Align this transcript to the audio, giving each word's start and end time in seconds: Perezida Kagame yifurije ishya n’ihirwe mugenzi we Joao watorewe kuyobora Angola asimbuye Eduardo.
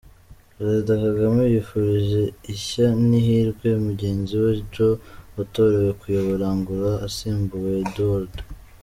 Perezida 0.55 0.91
Kagame 1.03 1.41
yifurije 1.53 2.21
ishya 2.53 2.87
n’ihirwe 3.07 3.67
mugenzi 3.85 4.33
we 4.43 4.51
Joao 4.73 4.95
watorewe 5.35 5.91
kuyobora 5.99 6.43
Angola 6.53 6.91
asimbuye 7.07 7.71
Eduardo. 7.85 8.43